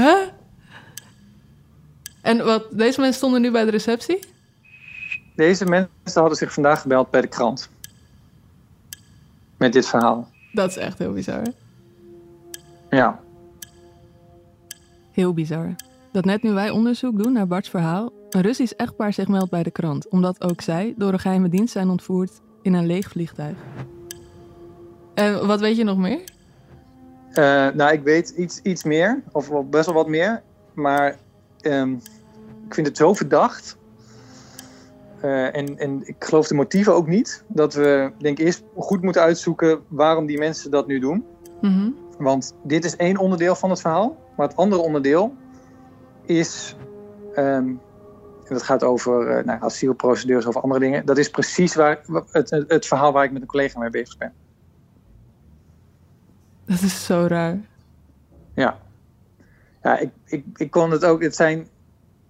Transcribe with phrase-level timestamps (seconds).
[0.00, 0.28] Huh?
[2.22, 4.18] En wat, deze mensen stonden nu bij de receptie?
[5.34, 7.70] Deze mensen hadden zich vandaag gebeld bij de krant.
[9.56, 10.28] Met dit verhaal.
[10.52, 11.42] Dat is echt heel bizar.
[12.90, 13.20] Ja.
[15.12, 15.74] Heel bizar.
[16.12, 19.62] Dat net nu wij onderzoek doen naar Bart's verhaal, een Russisch echtpaar zich meldt bij
[19.62, 23.56] de krant, omdat ook zij door een geheime dienst zijn ontvoerd in een leeg vliegtuig.
[25.14, 26.20] En wat weet je nog meer?
[27.32, 30.42] Eh, nou, ik weet iets, iets meer, of best wel wat meer.
[30.74, 31.16] Maar
[31.60, 31.92] ehm,
[32.66, 33.78] ik vind het zo verdacht.
[35.20, 37.44] Eh, en, en ik geloof de motieven ook niet.
[37.48, 41.24] Dat we, denk ik, eerst goed moeten uitzoeken waarom die mensen dat nu doen.
[41.60, 41.90] Mhm.
[42.18, 44.16] Want dit is één onderdeel van het verhaal.
[44.36, 45.34] Maar het andere onderdeel
[46.24, 46.76] is.
[47.34, 47.68] ehm,
[48.44, 51.06] en dat gaat over eh, nou, asielprocedures, over andere dingen.
[51.06, 52.00] Dat is precies waar,
[52.30, 54.32] het, het, het verhaal waar ik met een collega mee bezig ben.
[56.70, 57.60] Dat is zo raar.
[58.54, 58.78] Ja.
[59.82, 61.22] Ja, ik, ik, ik kon het ook.
[61.22, 61.68] Het zijn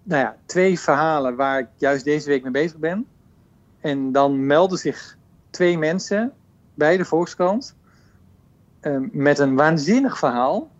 [0.02, 3.06] nou ja, twee verhalen waar ik juist deze week mee bezig ben.
[3.80, 5.16] En dan melden zich
[5.50, 6.32] twee mensen
[6.74, 7.76] bij de Volkskrant.
[8.80, 10.70] eh, met een waanzinnig verhaal.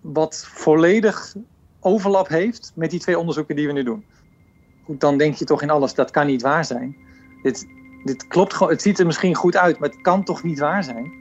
[0.00, 1.34] Wat volledig
[1.80, 4.04] overlap heeft met die twee onderzoeken die we nu doen.
[4.84, 6.96] Goed, dan denk je toch in alles, dat kan niet waar zijn.
[7.42, 7.66] Dit,
[8.04, 8.72] dit klopt gewoon.
[8.72, 11.19] Het ziet er misschien goed uit, maar het kan toch niet waar zijn?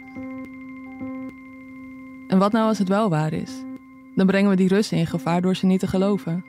[2.29, 3.51] En wat nou als het wel waar is?
[4.15, 6.45] Dan brengen we die Russen in gevaar door ze niet te geloven.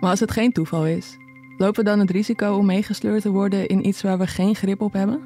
[0.00, 1.16] Maar als het geen toeval is,
[1.56, 4.80] lopen we dan het risico om meegesleurd te worden in iets waar we geen grip
[4.80, 5.20] op hebben?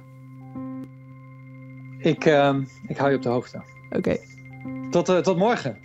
[1.99, 3.63] Ik, ehm, ik hou je op de hoogte.
[3.91, 4.17] Oké,
[4.91, 5.79] Tot, eh, tot morgen.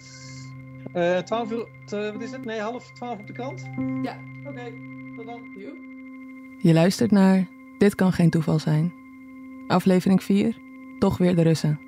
[0.94, 2.46] Eh 12 uur, t- wat is het?
[2.46, 3.70] Nee, half 12 op de krant?
[4.04, 4.18] Ja.
[4.48, 4.64] Oké,
[5.16, 5.42] tot dan.
[6.58, 8.94] je luistert naar Dit kan geen toeval zijn.
[9.68, 10.58] Aflevering 4,
[11.00, 11.80] toch weer de Russen.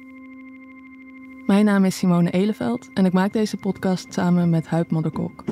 [1.45, 5.43] Mijn naam is Simone Eleveld en ik maak deze podcast samen met Huip Modderkok.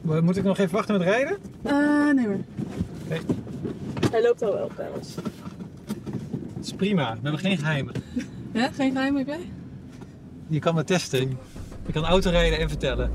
[0.00, 1.38] Moet ik nog even wachten met rijden?
[1.66, 2.38] Uh, nee maar.
[3.04, 3.20] Oké.
[4.10, 5.14] Hij loopt al wel bij ons.
[5.14, 7.12] Dat is prima.
[7.12, 7.94] We hebben geen geheimen.
[8.52, 9.52] Ja, geen geheim heb jij?
[10.46, 11.38] Je kan me testen.
[11.86, 13.10] Je kan autorijden en vertellen.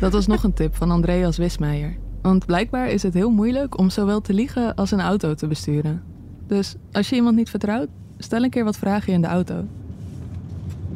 [0.00, 1.96] Dat was nog een tip van Andreas Wismeijer.
[2.22, 6.02] Want blijkbaar is het heel moeilijk om zowel te liegen als een auto te besturen.
[6.46, 9.64] Dus als je iemand niet vertrouwt, stel een keer wat vragen in de auto.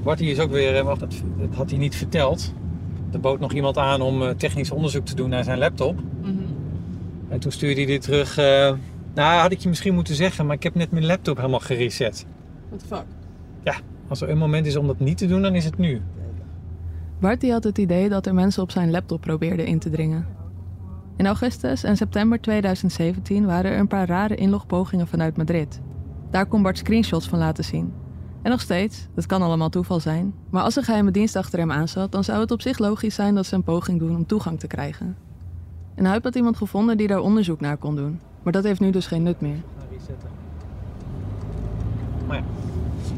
[0.03, 2.55] Bart hier is ook weer, eh, wacht, dat, dat had hij niet verteld.
[3.13, 5.99] Er bood nog iemand aan om eh, technisch onderzoek te doen naar zijn laptop.
[7.29, 8.39] En toen stuurde hij dit terug.
[8.39, 8.73] eh,
[9.15, 12.27] nou, had ik je misschien moeten zeggen, maar ik heb net mijn laptop helemaal gereset.
[12.69, 13.05] What the fuck?
[14.09, 16.01] Als er een moment is om dat niet te doen, dan is het nu.
[17.21, 20.27] Bart die had het idee dat er mensen op zijn laptop probeerden in te dringen.
[21.17, 25.81] In augustus en september 2017 waren er een paar rare inlogpogingen vanuit Madrid.
[26.31, 27.93] Daar kon Bart screenshots van laten zien.
[28.43, 31.71] En nog steeds, het kan allemaal toeval zijn, maar als een geheime dienst achter hem
[31.71, 34.61] aanzat, dan zou het op zich logisch zijn dat ze een poging doen om toegang
[34.61, 35.17] te krijgen.
[35.95, 38.91] En Huip had iemand gevonden die daar onderzoek naar kon doen, maar dat heeft nu
[38.91, 39.59] dus geen nut meer.
[42.27, 42.45] Maar ja,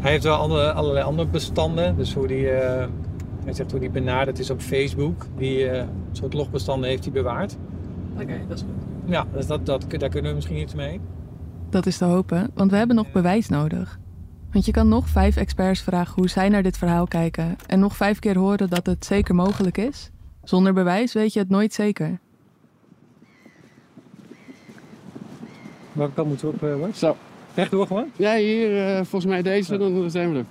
[0.01, 1.97] hij heeft wel andere, allerlei andere bestanden.
[1.97, 2.89] Dus hoe die, eh,
[3.45, 5.27] hij zegt hoe die benaderd is op Facebook.
[5.37, 7.57] Die eh, soort logbestanden heeft hij bewaard.
[8.15, 9.11] Oké, dat is goed.
[9.11, 11.01] Ja, dus dat, dat, daar kunnen we misschien iets mee.
[11.73, 13.99] Dat is te hopen, want we hebben nog bewijs nodig.
[14.51, 17.97] Want je kan nog vijf experts vragen hoe zij naar dit verhaal kijken en nog
[17.97, 20.11] vijf keer horen dat het zeker mogelijk is.
[20.45, 22.19] Zonder bewijs weet je het nooit zeker.
[25.93, 26.97] Welke kant moeten we op, uh, Bart?
[26.97, 27.17] Zo.
[27.55, 28.09] Rechtdoor gewoon?
[28.17, 30.45] Ja, hier, eh, volgens mij deze, dan zijn we er.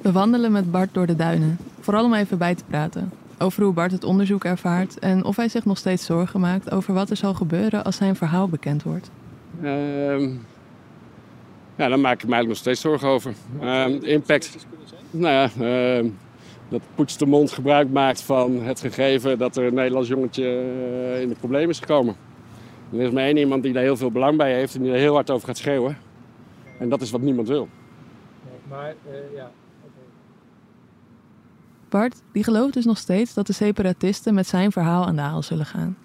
[0.00, 3.12] We wandelen met Bart door de duinen, vooral om even bij te praten.
[3.38, 6.94] Over hoe Bart het onderzoek ervaart en of hij zich nog steeds zorgen maakt over
[6.94, 9.10] wat er zal gebeuren als zijn verhaal bekend wordt.
[9.62, 10.30] Ehm,
[11.76, 13.34] ja, daar maak ik me eigenlijk nog steeds zorgen over.
[13.60, 14.66] Ehm, impact.
[15.10, 16.08] Nou ja, ehm,
[16.68, 21.20] dat Poets de Mond gebruik maakt van het gegeven dat er een Nederlands jongetje eh,
[21.20, 22.16] in de problemen is gekomen.
[22.92, 24.98] Er is maar één iemand die daar heel veel belang bij heeft en die er
[24.98, 25.98] heel hard over gaat schreeuwen.
[26.78, 27.68] En dat is wat niemand wil.
[28.68, 28.94] maar
[29.34, 29.50] ja.
[31.88, 35.42] Bart, die gelooft dus nog steeds dat de separatisten met zijn verhaal aan de haal
[35.42, 35.96] zullen gaan.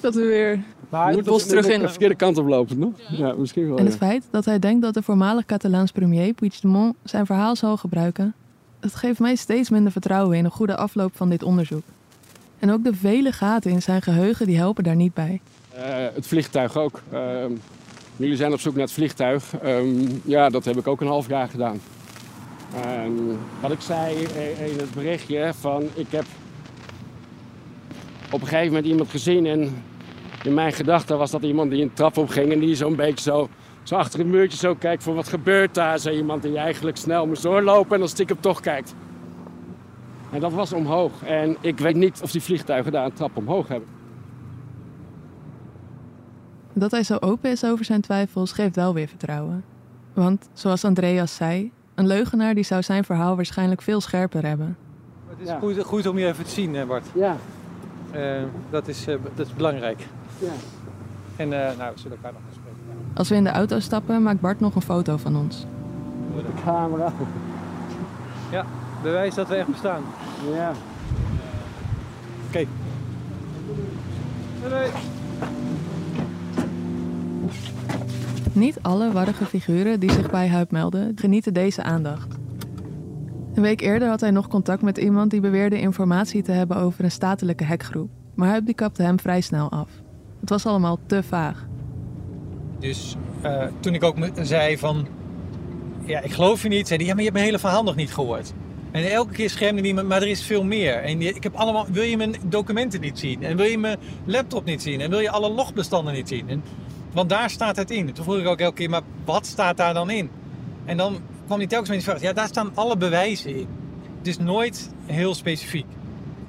[0.00, 1.80] Dat we weer Maar het bos terug in.
[1.80, 2.92] De verkeerde kant op lopen, nog?
[3.10, 3.78] Ja, misschien wel.
[3.78, 3.98] En het ja.
[3.98, 8.34] feit dat hij denkt dat de voormalig Catalaans premier Puigdemont zijn verhaal zal gebruiken,
[8.80, 11.82] dat geeft mij steeds minder vertrouwen in een goede afloop van dit onderzoek.
[12.58, 15.40] En ook de vele gaten in zijn geheugen die helpen daar niet bij.
[15.72, 15.82] Eh,
[16.14, 17.02] het vliegtuig ook.
[17.12, 17.52] Ehm,
[18.16, 19.58] jullie zijn op zoek naar het vliegtuig.
[19.62, 19.86] Ehm,
[20.24, 21.80] ja, dat heb ik ook een half jaar gedaan.
[23.60, 24.16] Wat ik zei
[24.72, 26.24] in het berichtje van ik heb
[28.30, 29.82] op een gegeven moment iemand gezien en
[30.46, 33.48] in mijn gedachten was dat iemand die een trap opging en die zo'n beetje zo
[33.82, 35.98] zo achter een muurtje zo kijkt van wat gebeurt daar.
[35.98, 38.94] Zo iemand die eigenlijk snel moest doorlopen en dan stiekem toch kijkt.
[40.32, 41.22] En dat was omhoog.
[41.24, 43.88] En ik weet niet of die vliegtuigen daar een trap omhoog hebben.
[46.72, 49.64] Dat hij zo open is over zijn twijfels geeft wel weer vertrouwen.
[50.14, 54.76] Want, zoals Andreas zei, een leugenaar die zou zijn verhaal waarschijnlijk veel scherper hebben.
[55.28, 55.58] Het is Ja.
[55.58, 57.06] goed, goed om je even te zien, hè, Bart.
[57.14, 57.36] Ja,
[58.12, 60.06] Eh, dat, is, eh, dat is belangrijk.
[60.38, 60.52] Ja.
[61.36, 63.14] En eh, nou, we zullen elkaar nog gaan spreken.
[63.14, 65.66] Als we in de auto stappen, maakt Bart nog een foto van ons.
[66.34, 67.12] De camera.
[68.50, 68.66] Ja,
[69.02, 70.02] bewijs dat we echt bestaan.
[70.54, 70.72] Ja.
[72.48, 72.66] Oké.
[74.68, 74.90] Doei.
[78.52, 82.34] Niet alle warrige figuren die zich bij Huip melden, genieten deze aandacht.
[83.54, 87.04] Een week eerder had hij nog contact met iemand die beweerde informatie te hebben over
[87.04, 88.10] een statelijke hackgroep.
[88.34, 89.90] Maar Huip die kapte hem vrij snel af.
[90.46, 91.66] Het was allemaal te vaag.
[92.78, 95.06] Dus eh, toen ik ook me- zei van...
[96.04, 96.86] Ja, ik geloof je niet.
[96.86, 98.52] Zei hij, ja, maar je hebt mijn hele verhaal nog niet gehoord.
[98.90, 100.94] En elke keer schermde hij me, maar er is veel meer.
[100.94, 103.42] En ik heb allemaal, wil je mijn documenten niet zien?
[103.42, 105.00] En wil je mijn laptop niet zien?
[105.00, 106.48] En wil je alle logbestanden niet zien?
[106.48, 106.62] En,
[107.12, 108.12] want daar staat het in.
[108.12, 110.30] Toen vroeg ik ook elke keer, maar wat staat daar dan in?
[110.84, 111.16] En dan
[111.46, 113.66] kwam hij telkens met die vraag, ja, daar staan alle bewijzen in.
[114.22, 115.86] Dus nooit heel specifiek.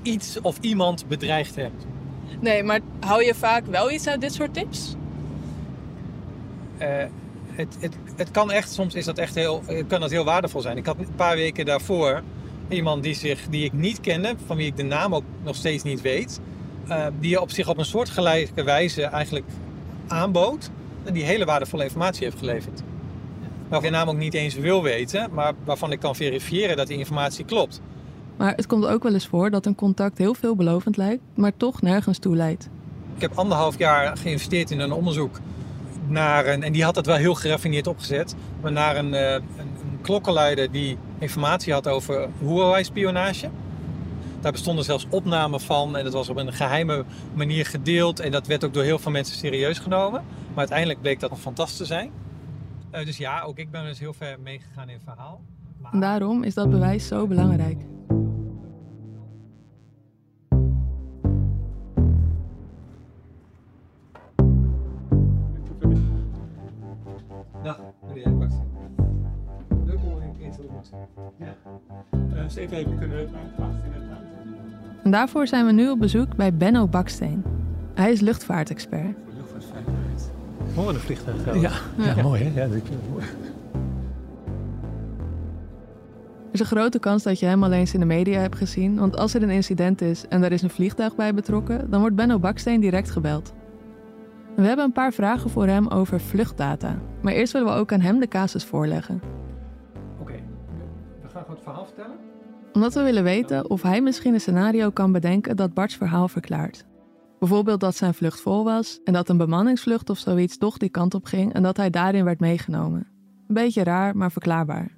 [0.01, 1.85] Iets of iemand bedreigd hebt.
[2.39, 4.95] Nee, maar hou je vaak wel iets uit dit soort tips?
[6.77, 7.03] Eh,
[7.51, 10.61] het, het, het kan echt, soms is dat echt heel, eh, kan dat heel waardevol
[10.61, 10.77] zijn.
[10.77, 12.21] Ik had een paar weken daarvoor
[12.69, 15.83] iemand die, zich, die ik niet kende, van wie ik de naam ook nog steeds
[15.83, 16.39] niet weet,
[16.87, 19.45] eh, die op zich op een soortgelijke wijze eigenlijk
[20.07, 20.69] aanbood
[21.03, 22.81] en die hele waardevolle informatie heeft geleverd.
[23.67, 26.97] Waarvan de naam ook niet eens wil weten, maar waarvan ik kan verifiëren dat die
[26.97, 27.81] informatie klopt.
[28.37, 31.81] Maar het komt ook wel eens voor dat een contact heel veelbelovend lijkt, maar toch
[31.81, 32.69] nergens toe leidt.
[33.15, 35.39] Ik heb anderhalf jaar geïnvesteerd in een onderzoek
[36.07, 39.41] naar een, en die had het wel heel geraffineerd opgezet, maar naar een, eh, een,
[39.57, 43.49] een klokkenluider die informatie had over Huawei-spionage.
[44.41, 48.47] Daar bestonden zelfs opnamen van en dat was op een geheime manier gedeeld en dat
[48.47, 50.23] werd ook door heel veel mensen serieus genomen.
[50.49, 52.11] Maar uiteindelijk bleek dat nog fantastisch te zijn.
[52.91, 55.41] Eh, dus ja, ook ik ben dus heel ver meegegaan in het verhaal.
[55.81, 57.77] Maar- daarom is dat bewijs zo belangrijk.
[72.57, 73.35] Even even kunnen ruimte.
[75.03, 77.43] En daarvoor zijn we nu op bezoek bij Benno Baksteen.
[77.93, 79.17] Hij is luchtvaartexpert.
[79.37, 80.31] Luchtvaartveiligheid.
[80.75, 81.61] Mooi een vliegtuig.
[81.61, 82.61] Ja, ja, mooi hè?
[82.61, 83.23] Ja, dat vind ik mooi.
[86.47, 88.99] Er is een grote kans dat je hem al eens in de media hebt gezien,
[88.99, 92.15] want als er een incident is en er is een vliegtuig bij betrokken, dan wordt
[92.15, 93.53] Benno Baksteen direct gebeld.
[94.55, 98.01] We hebben een paar vragen voor hem over vluchtdata, maar eerst willen we ook aan
[98.01, 99.21] hem de casus voorleggen.
[100.19, 100.33] Oké,
[101.21, 102.15] we gaan gewoon het verhaal vertellen.
[102.77, 106.85] Omdat we willen weten of hij misschien een scenario kan bedenken dat Bart's verhaal verklaart.
[107.39, 111.13] Bijvoorbeeld dat zijn vlucht vol was en dat een bemanningsvlucht of zoiets toch die kant
[111.13, 113.07] op ging en dat hij daarin werd meegenomen.
[113.47, 114.91] Een beetje raar, maar verklaarbaar.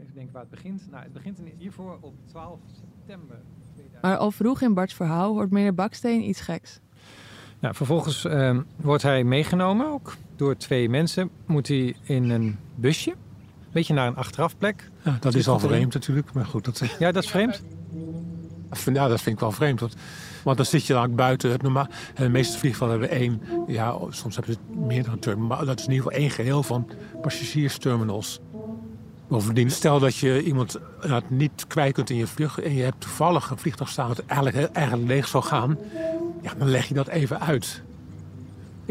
[0.00, 0.90] Even denken waar het begint.
[0.90, 3.36] Nou, het begint in- hiervoor op 12 september
[3.72, 4.02] 2000.
[4.02, 6.80] Maar al vroeg in Bart's verhaal hoort meneer Baksteen iets geks.
[7.58, 11.30] Nou, vervolgens ehm, wordt hij meegenomen, ook door twee mensen.
[11.46, 13.14] Moet hij in een busje,
[13.72, 14.90] beetje naar een achterafplek.
[15.02, 16.64] Ja, dat is al vreemd natuurlijk, maar goed.
[16.64, 17.62] Dat, Ja, dat is vreemd.
[18.84, 19.80] ja, dat vind ik wel vreemd.
[19.80, 19.96] Want,
[20.42, 21.86] want dan zit je dan buiten het normaal.
[22.14, 25.56] En de meeste vliegvelden hebben één, ja, soms hebben ze meerdere terminals.
[25.56, 26.90] Maar dat is in ieder geval één geheel van
[27.22, 28.40] passagiersterminals.
[29.28, 30.78] Bovendien, stel dat je iemand
[31.28, 32.58] niet kwijt kunt in je vlucht...
[32.58, 35.78] en je hebt toevallig een vliegtuig staan dat eigenlijk, eigenlijk leeg zou gaan...
[36.42, 37.82] ja, dan leg je dat even uit.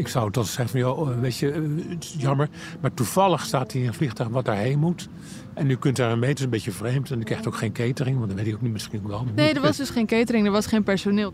[0.00, 2.48] Ik zou dan zeggen van, joh, weet je, eh, het is jammer...
[2.80, 5.08] maar toevallig staat hier een vliegtuig wat daarheen moet...
[5.54, 7.10] en u kunt daar een meter, is een beetje vreemd...
[7.10, 9.26] en u krijgt ook geen catering, want dan weet ik ook niet misschien wel.
[9.34, 11.32] Nee, er was dus geen catering, er was geen personeel.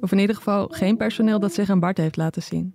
[0.00, 2.74] Of in ieder geval geen personeel dat zich aan Bart heeft laten zien.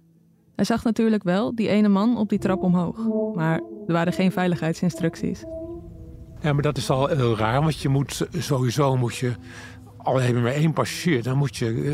[0.55, 2.97] Hij zag natuurlijk wel die ene man op die trap omhoog.
[3.35, 5.43] Maar er waren geen veiligheidsinstructies.
[6.41, 9.31] Ja, maar dat is al heel raar, want je moet sowieso moet je,
[10.03, 11.91] al heb je maar één passagier, dan moet je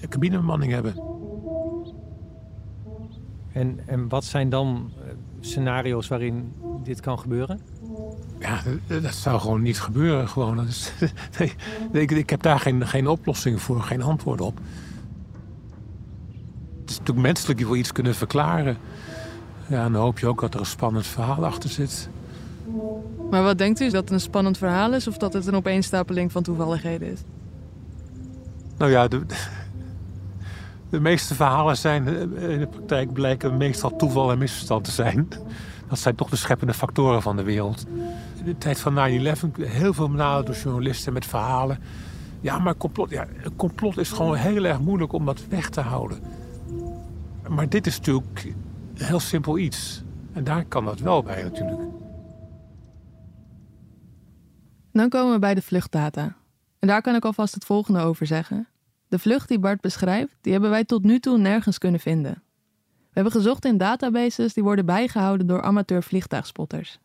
[0.00, 0.94] een cabinebemanning hebben.
[3.52, 6.52] En, en wat zijn dan eh, scenario's waarin
[6.82, 7.60] dit kan gebeuren?
[8.38, 10.28] Ja, dat, dat zou gewoon niet gebeuren.
[10.28, 10.56] Gewoon.
[10.56, 10.92] Dat is,
[11.92, 14.58] nee, ik, ik heb daar geen, geen oplossing voor, geen antwoord op.
[16.80, 18.76] Het is natuurlijk menselijk, je wil iets kunnen verklaren.
[19.66, 22.08] Ja, en dan hoop je ook dat er een spannend verhaal achter zit.
[23.30, 23.90] Maar wat denkt u?
[23.90, 27.20] Dat het een spannend verhaal is of dat het een opeenstapeling van toevalligheden is?
[28.76, 34.90] Nou ja, de, meeste verhalen zijn in de praktijk blijken meestal toeval en misverstand te
[34.90, 35.28] zijn.
[35.88, 37.86] Dat zijn toch de scheppende factoren van de wereld.
[38.38, 41.78] In de tijd van 9-11 heel veel benaderd door journalisten met verhalen.
[42.40, 45.80] Ja, maar complot, ja, een complot is gewoon heel erg moeilijk om dat weg te
[45.80, 46.18] houden.
[47.48, 48.54] Maar dit is natuurlijk
[48.94, 50.02] een heel simpel iets.
[50.32, 51.80] En daar kan dat wel bij natuurlijk.
[54.92, 56.36] Dan komen we bij de vluchtdata.
[56.78, 58.68] En daar kan ik alvast het volgende over zeggen.
[59.08, 62.42] De vlucht die Bart beschrijft, die hebben wij tot nu toe nergens kunnen vinden.
[63.12, 66.98] We hebben gezocht in databases die worden bijgehouden door amateur vliegtuigspotters.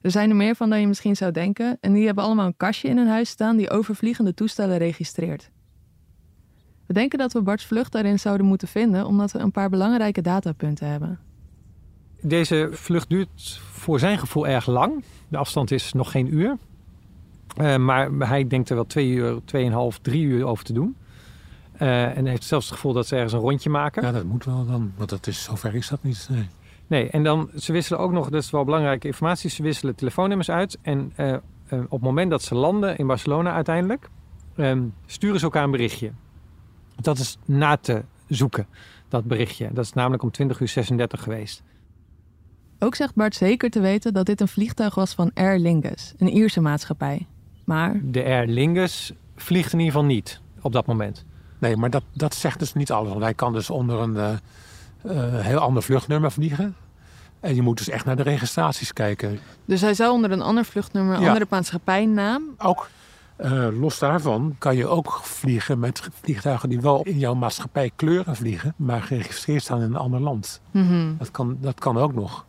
[0.00, 2.56] Er zijn er meer van dan je misschien zou denken en die hebben allemaal een
[2.56, 5.50] kastje in hun huis staan die overvliegende toestellen registreert.
[6.86, 10.20] We denken dat we Bart's vlucht daarin zouden moeten vinden omdat we een paar belangrijke
[10.20, 11.20] datapunten hebben.
[12.20, 15.04] Deze vlucht duurt voor zijn gevoel erg lang.
[15.28, 16.56] De afstand is nog geen uur.
[17.60, 20.96] Uh, maar hij denkt er wel twee uur, tweeënhalf, drie uur over te doen.
[21.82, 24.02] Uh, en heeft zelfs het gevoel dat ze ergens een rondje maken.
[24.02, 26.28] Ja, dat moet wel dan, want dat is, zover is dat niet.
[26.30, 26.48] Nee.
[26.86, 30.50] nee, en dan, ze wisselen ook nog, dat is wel belangrijke informatie, ze wisselen telefoonnummers
[30.50, 30.78] uit.
[30.82, 31.34] En uh,
[31.68, 34.10] op het moment dat ze landen in Barcelona uiteindelijk,
[34.56, 36.12] um, sturen ze elkaar een berichtje.
[36.96, 38.66] Dat is na te zoeken,
[39.08, 39.70] dat berichtje.
[39.72, 41.62] Dat is namelijk om 20 uur 36 geweest.
[42.78, 46.28] Ook zegt Bart zeker te weten dat dit een vliegtuig was van Aer Lingus, een
[46.28, 47.26] Ierse maatschappij.
[47.64, 48.00] Maar...
[48.04, 51.24] De Aer Lingus vliegt in ieder geval niet op dat moment.
[51.58, 53.08] Nee, maar dat, dat zegt dus niet alles.
[53.08, 54.30] Want hij kan dus onder een uh,
[55.06, 56.76] uh, heel ander vluchtnummer vliegen.
[57.40, 59.38] En je moet dus echt naar de registraties kijken.
[59.64, 61.26] Dus hij zou onder een ander vluchtnummer, een ja.
[61.26, 62.42] andere maatschappijnaam...
[62.58, 62.88] Ook.
[63.40, 68.36] Uh, los daarvan kan je ook vliegen met vliegtuigen die wel in jouw maatschappij kleuren
[68.36, 70.60] vliegen, maar geregistreerd staan in een ander land.
[70.70, 71.16] Mm -hmm.
[71.18, 72.46] dat, kan, dat kan ook nog.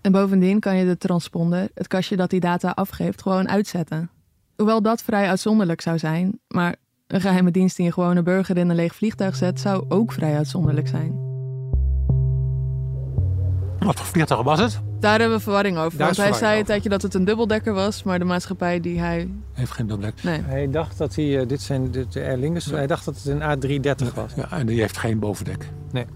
[0.00, 4.10] En bovendien kan je de transponder, het kastje dat die data afgeeft, gewoon uitzetten.
[4.56, 6.74] Hoewel dat vrij uitzonderlijk zou zijn, maar
[7.06, 10.36] een geheime dienst die een gewone burger in een leeg vliegtuig zet, zou ook vrij
[10.36, 11.24] uitzonderlijk zijn.
[13.78, 14.80] Wat voor vliegtuig was het?
[15.00, 15.98] Daar hebben we verwarring over.
[15.98, 19.30] want hij zei een tijdje dat het een dubbeldekker was, maar de maatschappij die hij.
[19.52, 20.24] Heeft geen dubbeldekker.
[20.24, 20.40] Nee.
[20.40, 22.74] Hij dacht dat hij, uh, dit zijn de, de Aer Lingus, ja.
[22.74, 24.34] hij dacht dat het een A330 was.
[24.34, 25.70] Ja, en die heeft geen bovendek.
[25.92, 26.06] Nee.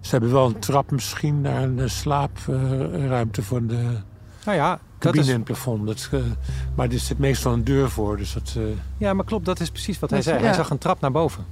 [0.00, 3.96] Ze hebben wel een trap misschien naar een slaapruimte voor de
[4.44, 5.28] nou ja, cabine is...
[5.28, 5.86] in het plafond.
[5.86, 6.20] Dat, uh,
[6.74, 8.16] maar er zit meestal een deur voor.
[8.16, 8.64] Dus dat, uh...
[8.98, 10.38] Ja, maar klopt, dat is precies wat hij zei.
[10.38, 10.44] Ja.
[10.44, 11.44] Hij zag een trap naar boven.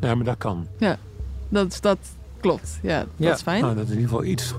[0.00, 0.66] Ja, maar dat kan.
[0.78, 0.98] Ja,
[1.48, 1.98] dat, dat
[2.40, 2.78] klopt.
[2.82, 3.32] Ja, dat ja.
[3.32, 3.62] is fijn.
[3.62, 4.54] Nou, dat is in ieder geval iets.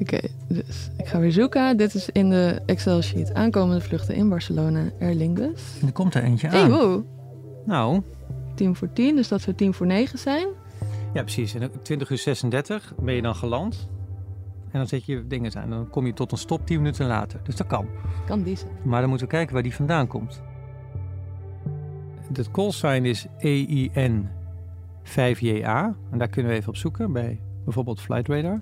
[0.00, 1.76] Oké, okay, dus ik ga weer zoeken.
[1.76, 3.34] Dit is in de Excel-sheet.
[3.34, 5.60] Aankomende vluchten in Barcelona, Aer Lingus.
[5.80, 6.54] En er komt er eentje aan.
[6.54, 7.04] Hey, wow.
[7.66, 8.02] Nou.
[8.54, 10.48] 10 voor 10, dus dat zou 10 voor 9 zijn.
[11.12, 11.54] Ja, precies.
[11.54, 13.88] En 20 uur 36 ben je dan geland.
[14.70, 15.70] En dan zet je dingen aan.
[15.70, 17.40] Dan kom je tot een stop 10 minuten later.
[17.42, 17.86] Dus dat kan.
[18.26, 18.72] Kan die zijn.
[18.82, 20.42] Maar dan moeten we kijken waar die vandaan komt.
[22.32, 24.28] Het callsign is EIN
[25.04, 25.94] 5JA.
[26.10, 28.60] En daar kunnen we even op zoeken bij bijvoorbeeld Flight Radar.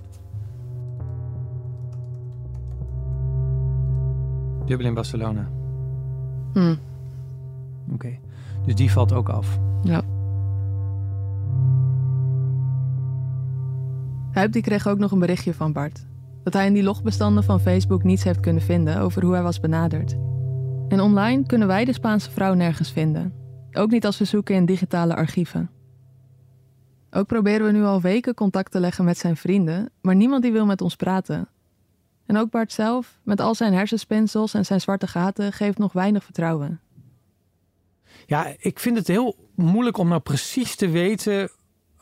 [4.64, 5.48] Dublin, Barcelona.
[6.52, 6.78] Hmm.
[7.84, 7.94] Oké.
[7.94, 8.20] Okay.
[8.64, 9.58] Dus die valt ook af.
[9.82, 10.02] Ja.
[14.38, 16.06] Huip kreeg ook nog een berichtje van Bart.
[16.42, 19.60] Dat hij in die logbestanden van Facebook niets heeft kunnen vinden over hoe hij was
[19.60, 20.12] benaderd.
[20.88, 23.32] En online kunnen wij de Spaanse vrouw nergens vinden.
[23.72, 25.70] Ook niet als we zoeken in digitale archieven.
[27.10, 30.52] Ook proberen we nu al weken contact te leggen met zijn vrienden, maar niemand die
[30.52, 31.48] wil met ons praten.
[32.26, 36.24] En ook Bart zelf, met al zijn hersenspinsels en zijn zwarte gaten, geeft nog weinig
[36.24, 36.80] vertrouwen.
[38.26, 41.50] Ja, ik vind het heel moeilijk om nou precies te weten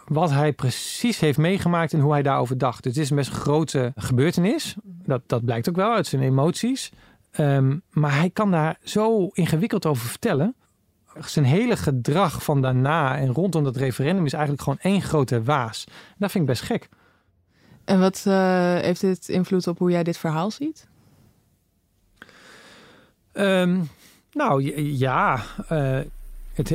[0.07, 2.85] wat hij precies heeft meegemaakt en hoe hij daarover dacht.
[2.85, 4.77] Het is een best grote gebeurtenis.
[4.83, 6.93] Dat, dat blijkt ook wel uit zijn emoties.
[7.39, 10.55] Um, maar hij kan daar zo ingewikkeld over vertellen.
[11.21, 15.85] Zijn hele gedrag van daarna en rondom dat referendum is eigenlijk gewoon één grote waas.
[16.17, 16.89] Dat vind ik best gek.
[17.85, 18.35] En wat uh,
[18.75, 20.89] heeft dit invloed op hoe jij dit verhaal ziet?
[23.33, 23.89] Um,
[24.33, 25.99] nou ja, uh,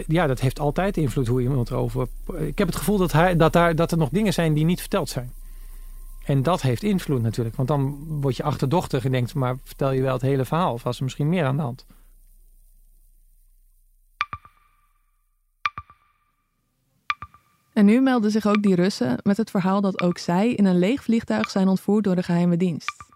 [0.07, 2.07] ja, dat heeft altijd invloed hoe iemand erover.
[2.37, 4.79] Ik heb het gevoel dat, hij, dat, daar, dat er nog dingen zijn die niet
[4.79, 5.33] verteld zijn.
[6.25, 7.55] En dat heeft invloed natuurlijk.
[7.55, 10.73] Want dan word je achterdochtig en denkt, maar vertel je wel het hele verhaal?
[10.73, 11.85] Of was er misschien meer aan de hand?
[17.73, 20.79] En nu melden zich ook die Russen met het verhaal dat ook zij in een
[20.79, 23.10] leeg vliegtuig zijn ontvoerd door de geheime dienst.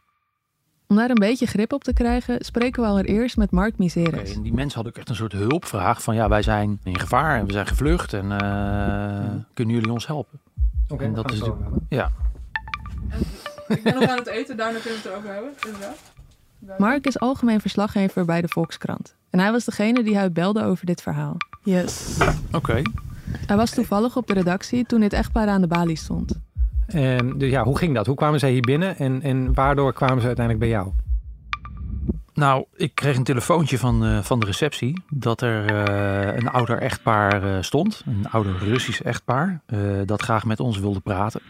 [0.96, 4.20] Om daar een beetje grip op te krijgen, spreken we allereerst met Mark Miseres.
[4.20, 7.00] Okay, en die mensen hadden ook echt een soort hulpvraag van ja, wij zijn in
[7.00, 9.46] gevaar en we zijn gevlucht en uh, ja.
[9.54, 10.40] kunnen jullie ons helpen?
[10.84, 12.12] Oké, okay, dat is natuurlijk, ja.
[13.68, 15.52] Ik ben nog aan het eten, daarna kunnen we het erover hebben.
[15.66, 16.80] Inderdaad.
[16.80, 19.16] Mark is algemeen verslaggever bij de Volkskrant.
[19.30, 21.38] En hij was degene die hij belde over dit verhaal.
[21.64, 22.18] Yes.
[22.52, 22.82] Oké.
[23.46, 26.40] Hij was toevallig op de redactie toen dit echtpaar aan de balie stond.
[26.88, 28.06] En dus ja, hoe ging dat?
[28.06, 30.92] Hoe kwamen zij hier binnen en, en waardoor kwamen ze uiteindelijk bij jou?
[32.36, 36.78] Nou, ik kreeg een telefoontje van, eh, van de receptie dat er eh, een ouder
[36.78, 38.04] echtpaar eh, stond.
[38.06, 39.62] Een ouder Russisch echtpaar
[40.06, 41.42] dat graag met ons wilde praten.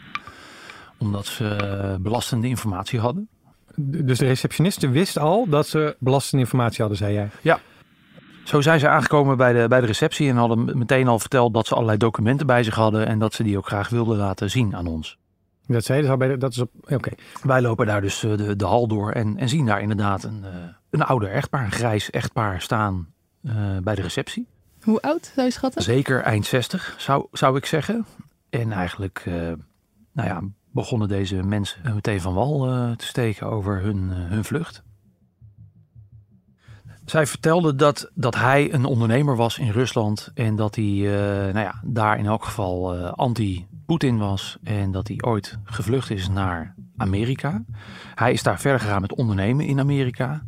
[0.97, 3.27] Omdat ze belastende informatie hadden.
[3.75, 7.57] Dus de receptioniste wist al dat ze belastende informatie hadden, zei jij.
[8.43, 11.67] Zo zijn ze aangekomen bij de, bij de receptie en hadden meteen al verteld dat
[11.67, 13.07] ze allerlei documenten bij zich hadden.
[13.07, 15.17] En dat ze die ook graag wilden laten zien aan ons.
[15.67, 16.71] Dat zei je al bij de, dat is op.
[16.89, 17.11] Oké.
[17.43, 20.43] Wij lopen daar dus eh, de, de hal door en, en zien daar inderdaad een,
[20.43, 20.51] eh,
[20.89, 23.07] een ouder echtpaar, een grijs echtpaar staan
[23.43, 24.47] eh, bij de receptie.
[24.81, 25.81] Hoe oud zou je schatten?
[25.83, 28.05] Zeker eind 60 zou, zou ik zeggen.
[28.49, 29.33] En eigenlijk eh,
[30.11, 30.41] nou ja,
[30.71, 34.83] begonnen deze mensen meteen van wal eh, te steken over hun, hun vlucht.
[37.05, 41.65] Zij vertelde dat, dat hij een ondernemer was in Rusland en dat hij eh, nou
[41.65, 43.11] ja, daar in elk geval eh,
[43.85, 47.63] anti-Poetin was en dat hij ooit gevlucht is naar Amerika.
[48.15, 50.43] Hij is daar verder gegaan met ondernemen in Amerika.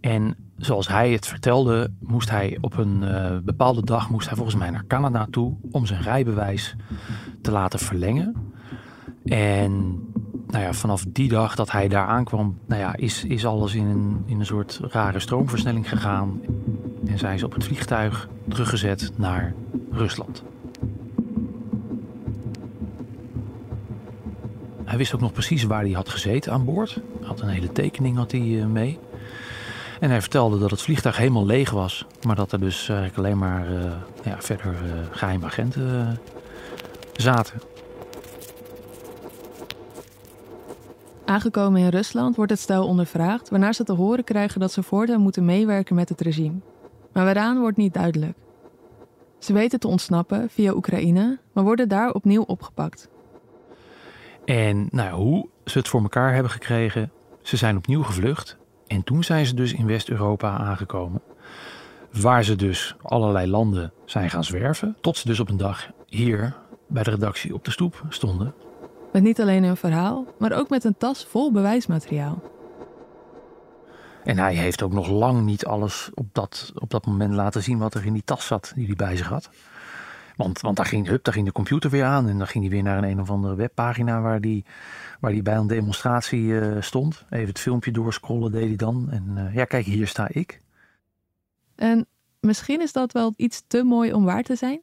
[0.00, 4.56] En zoals hij het vertelde, moest hij op een eh, bepaalde dag moest hij volgens
[4.56, 6.76] mij naar Canada toe om zijn rijbewijs
[7.42, 8.34] te laten verlengen.
[9.24, 9.72] En
[10.46, 13.86] nou ja, vanaf die dag dat hij daar aankwam, nou ja, is, is alles in
[13.86, 16.40] een, in een soort rare stroomversnelling gegaan.
[17.06, 19.54] En zijn ze op het vliegtuig teruggezet naar
[19.90, 20.42] Rusland.
[24.86, 27.00] Hij wist ook nog precies waar hij had gezeten aan boord.
[27.22, 28.98] Had een hele tekening had hij, eh, mee.
[30.00, 32.06] En hij vertelde dat het vliegtuig helemaal leeg was.
[32.26, 33.92] Maar dat er dus alleen maar eh,
[34.24, 36.18] ja, verder eh geheime agenten
[37.12, 37.60] zaten.
[41.24, 45.20] Aangekomen in Rusland wordt het stel ondervraagd, waarna ze te horen krijgen dat ze voortaan
[45.20, 46.58] moeten meewerken met het regime.
[47.12, 48.36] Maar waaraan wordt niet duidelijk.
[49.38, 53.08] Ze weten te ontsnappen via Oekraïne, maar worden daar opnieuw opgepakt.
[54.46, 58.56] En nou hoe ze het voor elkaar hebben gekregen, ze zijn opnieuw gevlucht.
[58.86, 61.22] En toen zijn ze dus in West-Europa aangekomen.
[62.12, 64.96] Waar ze dus allerlei landen zijn gaan zwerven.
[65.00, 66.56] Tot ze dus op een dag hier
[66.88, 68.54] bij de redactie op de stoep stonden.
[69.12, 72.42] Met niet alleen hun verhaal, maar ook met een tas vol bewijsmateriaal.
[74.24, 77.78] En hij heeft ook nog lang niet alles op dat, op dat moment laten zien
[77.78, 79.50] wat er in die tas zat die hij bij zich had.
[80.36, 82.82] Want, want daar, ging, hup, ging de computer weer aan en dan ging hij weer
[82.82, 84.64] naar een een of andere webpagina waar die,
[85.20, 87.24] waar die bij een demonstratie eh, stond.
[87.30, 89.10] Even het filmpje doorscrollen deed hij dan.
[89.10, 90.60] En eh, ja, kijk, hier sta ik.
[91.74, 92.06] En
[92.40, 94.80] misschien is dat wel iets te mooi om waar te zijn?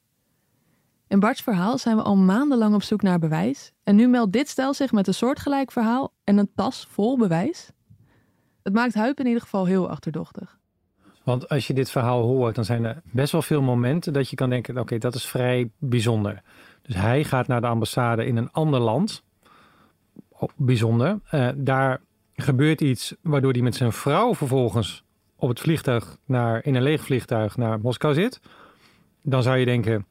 [1.08, 3.72] In Bart's verhaal zijn we al maandenlang op zoek naar bewijs.
[3.84, 7.72] En nu meldt dit stel zich met een soortgelijk verhaal en een tas vol bewijs.
[8.64, 10.60] Het maakt Huip in ieder geval heel achterdochtig.
[11.24, 14.36] Want als je dit verhaal hoort, dan zijn er best wel veel momenten dat je
[14.36, 16.42] kan denken: oké, dat is vrij bijzonder.
[16.82, 19.24] Dus hij gaat naar de ambassade in een ander land.
[20.30, 21.20] Oh, bijzonder.
[21.30, 22.02] Eh, daar
[22.36, 25.04] gebeurt iets waardoor hij met zijn vrouw vervolgens
[25.36, 28.40] op het vliegtuig naar, in een leeg vliegtuig naar Moskou zit.
[29.22, 30.06] Dan zou je denken: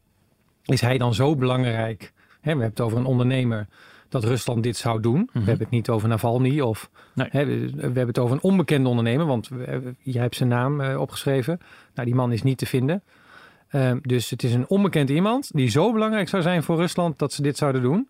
[0.64, 2.12] is hij dan zo belangrijk?
[2.16, 3.68] We hebben het over een ondernemer
[4.12, 5.28] dat Rusland dit zou doen.
[5.32, 7.28] We hebben het niet over Navalny of Nee.
[7.30, 10.80] hè, we, we hebben het over een onbekende ondernemer, want we- jij hebt zijn naam
[10.80, 11.60] eh, opgeschreven.
[11.94, 13.02] Nou, die man is niet te vinden.
[13.68, 17.32] Ehm, dus het is een onbekend iemand die zo belangrijk zou zijn voor Rusland dat
[17.32, 18.08] ze dit zouden doen.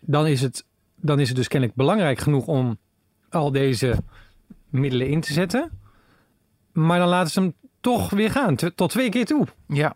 [0.00, 0.64] Dan is het,
[0.96, 2.78] dan is het dus kennelijk belangrijk genoeg om
[3.30, 3.96] al deze
[4.68, 5.70] middelen in te zetten.
[6.72, 9.46] Maar dan laten ze hem toch weer gaan, tot twee keer toe.
[9.68, 9.94] Ja,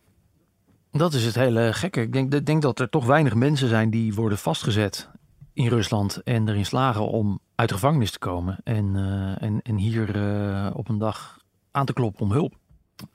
[0.92, 2.00] dat is het hele gekke.
[2.00, 5.08] Ik denk, ik denk dat er toch weinig mensen zijn die worden vastgezet
[5.54, 9.76] in Rusland en erin slagen om uit de gevangenis te komen en, eh, en, en
[9.76, 11.38] hier eh, op een dag
[11.70, 12.54] aan te kloppen om hulp.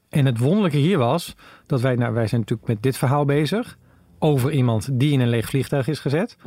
[0.10, 3.78] En het wonderlijke hier was dat wij, nou, wij zijn natuurlijk met dit verhaal bezig.
[4.20, 6.38] Over iemand die in een leeg vliegtuig is gezet.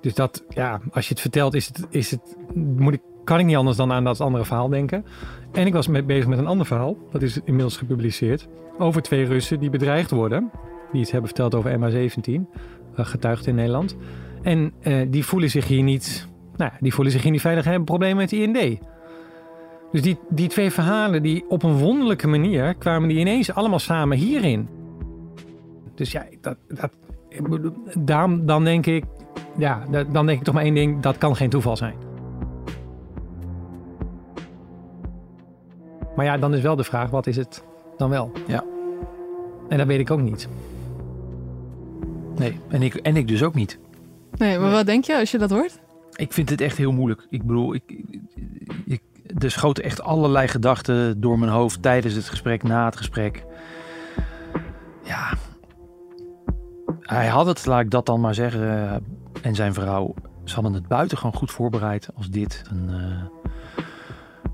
[0.00, 3.46] Dus dat, ja, als je het vertelt, is het, is het, moet ik, kan ik
[3.46, 5.04] niet anders dan aan dat andere verhaal denken.
[5.52, 8.48] En ik was met, bezig met een ander verhaal, dat is inmiddels gepubliceerd.
[8.78, 10.50] Over twee Russen die bedreigd worden.
[10.92, 12.46] Die iets hebben verteld over MH17,
[12.94, 13.96] eh, getuigd in Nederland.
[14.42, 17.64] En eh, die voelen zich hier niet, nou, ja, die voelen zich hier niet veilig
[17.64, 18.78] en hebben problemen met de IND.
[19.92, 24.16] Dus die, die twee verhalen, die op een wonderlijke manier kwamen die ineens allemaal samen
[24.16, 24.68] hierin.
[25.94, 26.90] Dus ja, dat, dat,
[27.98, 29.04] daarom, dan denk ik,
[29.56, 31.94] ja, dan denk ik toch maar één ding, dat kan geen toeval zijn.
[36.16, 37.64] Maar ja, dan is wel de vraag, wat is het
[37.96, 38.32] dan wel?
[38.46, 38.64] Ja.
[39.68, 40.48] En dat weet ik ook niet.
[42.36, 43.78] Nee, en ik, en ik dus ook niet.
[44.36, 45.78] Nee, maar wat denk je als je dat hoort?
[46.16, 47.26] Ik vind het echt heel moeilijk.
[47.30, 47.82] Ik bedoel, ik,
[48.84, 49.02] ik,
[49.38, 53.44] er schoten echt allerlei gedachten door mijn hoofd tijdens het gesprek, na het gesprek.
[55.04, 55.34] Ja,
[57.00, 59.04] hij had het, laat ik dat dan maar zeggen,
[59.42, 60.14] en zijn vrouw,
[60.44, 63.46] ze hadden het buitengewoon goed voorbereid als dit een, uh,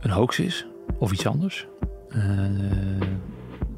[0.00, 0.66] een hoax is
[0.98, 1.66] of iets anders.
[2.08, 2.22] Uh,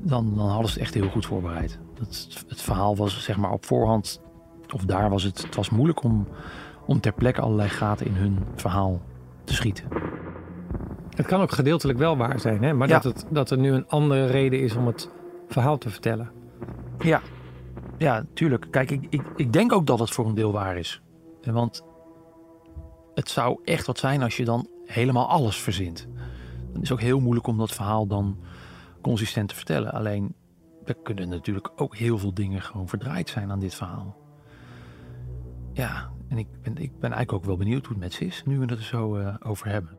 [0.00, 1.78] dan, dan hadden ze het echt heel goed voorbereid.
[1.94, 4.20] Dat, het verhaal was zeg maar op voorhand,
[4.72, 6.28] of daar was het, het was moeilijk om,
[6.86, 9.00] om ter plekke allerlei gaten in hun verhaal
[9.44, 9.84] te schieten.
[11.14, 12.72] Het kan ook gedeeltelijk wel waar zijn, hè?
[12.72, 15.10] maar dat, het, dat er nu een andere reden is om het
[15.48, 16.30] verhaal te vertellen.
[16.98, 17.20] Ja,
[17.98, 18.66] ja tuurlijk.
[18.70, 21.02] Kijk, ik, ik, ik denk ook dat het voor een deel waar is.
[21.42, 21.84] Want
[23.14, 26.08] het zou echt wat zijn als je dan helemaal alles verzint.
[26.72, 28.38] Dan is het ook heel moeilijk om dat verhaal dan
[29.00, 29.92] consistent te vertellen.
[29.92, 30.34] Alleen,
[30.84, 34.16] er kunnen natuurlijk ook heel veel dingen gewoon verdraaid zijn aan dit verhaal.
[35.78, 38.42] Ja, en ik ben, ik ben eigenlijk ook wel benieuwd hoe het met ze is,
[38.44, 39.98] nu we het er zo uh, over hebben.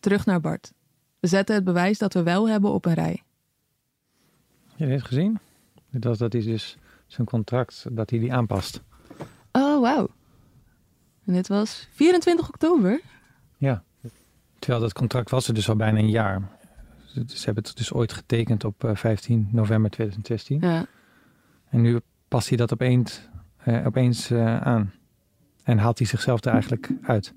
[0.00, 0.72] Terug naar Bart.
[1.20, 3.22] We zetten het bewijs dat we wel hebben op een rij.
[4.74, 5.38] Je heeft gezien?
[5.90, 8.82] Dat, dat is dus zijn contract, dat hij die aanpast.
[9.52, 10.08] Oh, wauw.
[11.24, 13.00] En dit was 24 oktober?
[13.56, 13.82] Ja.
[14.58, 16.55] Terwijl dat contract was er dus al bijna een jaar.
[17.26, 20.60] Ze hebben het dus ooit getekend op 15 eh, november 2016.
[20.60, 20.86] Ja.
[21.68, 23.28] En nu past hij dat opeens,
[23.68, 24.92] uh, opeens uh, aan.
[25.62, 27.34] En haalt hij zichzelf er eigenlijk uit.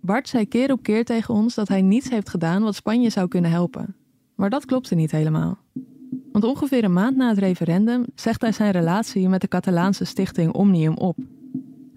[0.00, 3.28] Bart zei keer op keer tegen ons dat hij niets heeft gedaan wat Spanje zou
[3.28, 3.96] kunnen helpen.
[4.34, 5.58] Maar dat klopte niet helemaal.
[6.32, 10.52] Want ongeveer een maand na het referendum zegt hij zijn relatie met de Catalaanse stichting
[10.52, 11.16] Omnium op.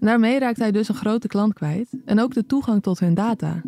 [0.00, 3.62] Daarmee raakt hij dus een grote klant kwijt en ook de toegang tot hun data.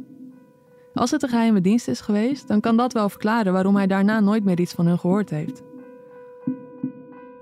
[0.94, 4.20] Als het een geheime dienst is geweest, dan kan dat wel verklaren waarom hij daarna
[4.20, 5.62] nooit meer iets van hun gehoord heeft.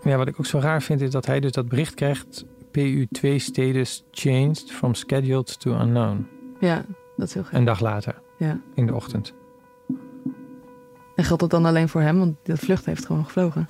[0.02, 2.44] Ja, wat ik ook zo raar vind is dat hij dus dat bericht krijgt:
[2.78, 6.28] PU2 status changed from scheduled to unknown.
[6.60, 6.84] Ja,
[7.16, 7.52] dat is heel gek.
[7.52, 8.22] Een dag later.
[8.38, 8.60] Ja.
[8.74, 9.34] In de ochtend.
[11.14, 12.18] En geldt dat dan alleen voor hem?
[12.18, 13.68] Want de vlucht heeft gewoon gevlogen.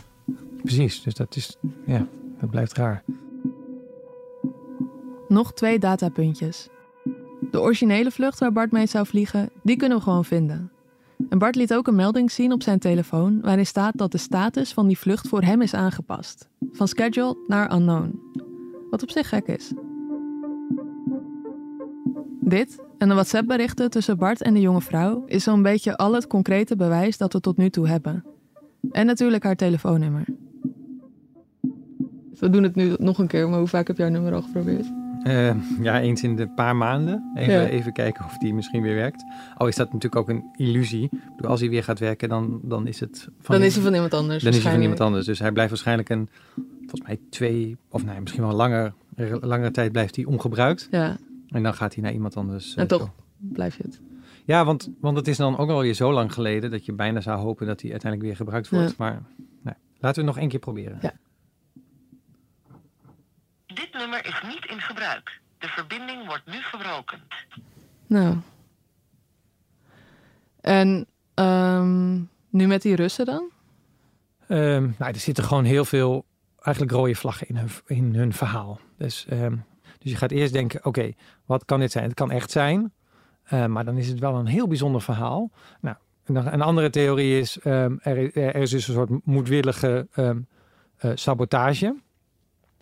[0.63, 2.07] Precies, dus dat is, ja,
[2.41, 3.03] dat blijft raar.
[5.29, 6.69] Nog twee datapuntjes.
[7.51, 10.71] De originele vlucht waar Bart mee zou vliegen, die kunnen we gewoon vinden.
[11.29, 14.73] En Bart liet ook een melding zien op zijn telefoon waarin staat dat de status
[14.73, 16.49] van die vlucht voor hem is aangepast.
[16.73, 18.21] Van scheduled naar unknown.
[18.91, 19.73] Wat op zich gek is.
[22.41, 26.27] Dit en de WhatsApp-berichten tussen Bart en de jonge vrouw is zo'n beetje al het
[26.27, 28.25] concrete bewijs dat we tot nu toe hebben.
[28.91, 30.25] En natuurlijk haar telefoonnummer.
[32.39, 35.00] We doen het nu nog een keer, maar hoe vaak heb jij nummer al geprobeerd?
[35.27, 37.31] Uh, ja, eens in de paar maanden.
[37.35, 39.25] Even, even kijken of die misschien weer werkt.
[39.57, 41.09] Al is dat natuurlijk ook een illusie.
[41.47, 43.55] Als hij weer gaat werken, dan, dan is het van...
[43.55, 44.43] Dan is hij van iemand anders.
[44.43, 45.27] Dan is hij van iemand anders.
[45.27, 46.29] Dus hij blijft waarschijnlijk een,
[46.79, 48.93] volgens mij twee, of nee, misschien wel langer,
[49.41, 50.89] langere tijd blijft hij ongebruikt.
[50.91, 51.17] Ja.
[51.49, 52.75] En dan gaat hij naar iemand anders.
[52.75, 54.01] En uh, toch blijf je het.
[54.45, 57.39] Ja, want, want het is dan ook alweer zo lang geleden dat je bijna zou
[57.41, 58.97] hopen dat hij uiteindelijk weer gebruikt wordt.
[58.97, 59.23] Maar
[59.63, 60.99] nee, laten we nog één keer proberen.
[61.01, 61.13] Ja.
[63.75, 65.41] Dit nummer is niet in gebruik.
[65.59, 67.21] De verbinding wordt nu verbroken.
[68.07, 68.37] Nou.
[70.61, 73.51] En um, nu met die Russen dan?
[74.49, 76.25] Um, nou, er zitten gewoon heel veel
[76.61, 78.81] eigenlijk rode vlaggen in hun, in hun verhaal.
[78.97, 79.65] Dus, um,
[79.99, 81.13] dus je gaat eerst denken, oké,
[81.45, 82.05] wat kan dit zijn?
[82.05, 82.93] Het kan echt zijn,
[83.53, 85.51] uh, maar dan is het wel een heel bijzonder verhaal.
[85.81, 90.31] Nou, een andere theorie is, er, er, is dus een soort moedwillige uh,
[91.15, 91.97] sabotage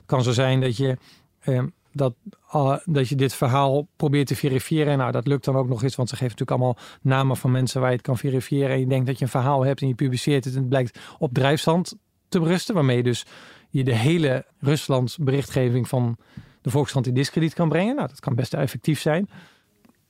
[0.09, 0.97] kan zo zijn dat je,
[1.39, 2.15] eh, dat,
[2.55, 4.99] uh, dat je dit verhaal probeert te verifiëren.
[4.99, 7.81] Nou, dat lukt dan ook nog eens, want ze geven natuurlijk allemaal namen van mensen
[7.81, 8.71] waar je het kan verifiëren.
[8.71, 10.99] En je denkt dat je een verhaal hebt en je publiceert het en het blijkt
[11.19, 11.97] op drijfstand
[12.29, 12.75] te berusten.
[12.75, 13.27] Waarmee dus
[13.71, 16.17] je de hele Ruslands berichtgeving van
[16.63, 17.95] de Volkskrant in discrediet kan brengen.
[17.97, 19.29] Nou, dat kan best effectief zijn.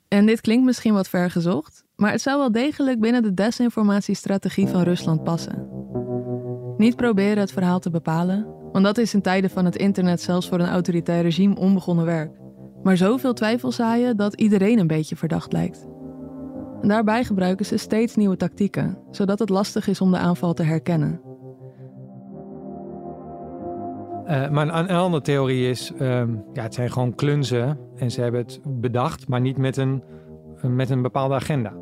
[0.09, 4.83] En dit klinkt misschien wat vergezocht, maar het zou wel degelijk binnen de desinformatiestrategie van
[4.83, 5.69] Rusland passen.
[6.77, 8.47] Niet proberen het verhaal te bepalen,
[8.83, 12.31] want dat is in tijden van het internet zelfs voor een autoritair regime onbegonnen werk.
[12.83, 15.87] Maar zoveel twijfel zaaien dat iedereen een beetje verdacht lijkt.
[16.83, 20.62] En daarbij gebruiken ze steeds nieuwe tactieken, zodat het lastig is om de aanval te
[20.62, 21.21] herkennen.
[24.27, 28.21] Uh, maar een, een, andere theorie is, um, ja, het zijn gewoon klunzen en ze
[28.21, 30.03] hebben het bedacht, maar niet met een,
[30.62, 31.73] met een bepaalde agenda.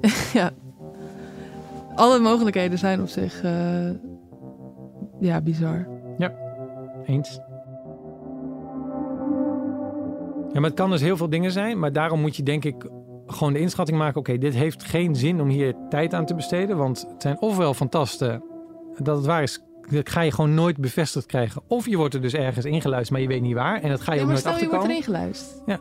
[0.32, 0.50] ja,
[1.98, 3.90] alle mogelijkheden zijn op zich uh,
[5.20, 5.88] ja, bizar.
[6.18, 6.32] Ja,
[7.06, 7.40] eens.
[10.52, 11.78] Ja, maar het kan dus heel veel dingen zijn.
[11.78, 12.88] Maar daarom moet je denk ik
[13.26, 14.20] gewoon de inschatting maken.
[14.20, 16.76] Oké, dit heeft geen zin om hier tijd aan te besteden.
[16.76, 18.42] Want het zijn ofwel fantasten
[18.98, 21.62] dat het waar is, dat ga je gewoon nooit bevestigd krijgen.
[21.66, 23.80] Of je wordt er dus ergens ingeluisterd, maar je weet niet waar.
[23.82, 24.90] En dat ga je Ja, ook maar nooit stel je wordt achterkomen.
[24.90, 25.62] erin geluisterd.
[25.66, 25.80] Ja.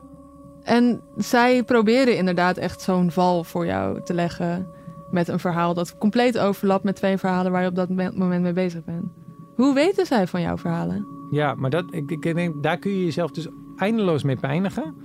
[0.63, 4.67] En zij proberen inderdaad echt zo'n val voor jou te leggen
[5.11, 8.41] met een verhaal dat compleet overlapt met twee verhalen waar je op dat me- moment
[8.43, 9.05] mee bezig bent.
[9.55, 11.05] Hoe weten zij van jouw verhalen?
[11.31, 14.95] Ja, maar dat, ik, ik denk, daar kun je jezelf dus eindeloos mee pijnigen.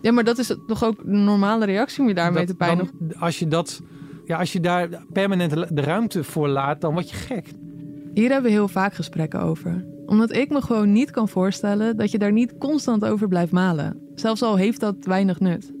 [0.00, 2.92] Ja, maar dat is toch ook een normale reactie om je daarmee Dat- te pijnigen?
[2.98, 3.80] dan- als, je dat,
[4.24, 7.52] ja, als je daar permanent de ruimte voor laat, dan word je gek.
[8.14, 9.84] Hier hebben we heel vaak gesprekken over.
[10.06, 14.00] Omdat ik me gewoon niet kan voorstellen dat je daar niet constant over blijft malen.
[14.14, 15.72] Zelfs al heeft dat weinig nut.